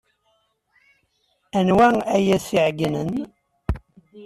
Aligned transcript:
Anwa 1.57 1.87
ay 2.15 2.27
as-iɛeyynen? 2.35 3.13